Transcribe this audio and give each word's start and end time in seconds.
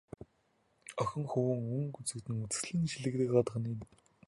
Охин 1.01 1.25
хөвүүн 1.31 1.61
өнгө 1.77 1.99
үзэгдэн, 2.03 2.43
үзэсгэлэн 2.45 2.89
шилэгдэн 2.91 3.37
одох 3.39 3.57
нь 3.59 3.69
энэ. 3.73 3.85